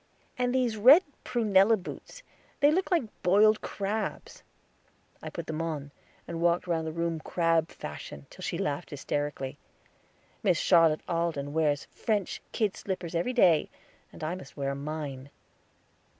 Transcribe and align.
"And 0.35 0.55
these 0.55 0.77
red 0.77 1.03
prunella 1.23 1.77
boots 1.77 2.23
they 2.59 2.71
look 2.71 2.89
like 2.89 3.21
boiled 3.21 3.61
crabs." 3.61 4.41
I 5.21 5.29
put 5.29 5.45
them 5.45 5.61
on, 5.61 5.91
and 6.27 6.41
walked 6.41 6.65
round 6.65 6.87
the 6.87 6.91
room 6.91 7.19
crab 7.19 7.69
fashion, 7.69 8.25
till 8.31 8.41
she 8.41 8.57
laughed 8.57 8.89
hysterically. 8.89 9.59
"Miss 10.41 10.57
Charlotte 10.57 11.01
Alden 11.07 11.53
wears 11.53 11.85
French 11.91 12.41
kid 12.51 12.75
slippers 12.75 13.13
every 13.13 13.33
day, 13.33 13.69
and 14.11 14.23
I 14.23 14.33
must 14.33 14.57
wear 14.57 14.73
mine." 14.73 15.29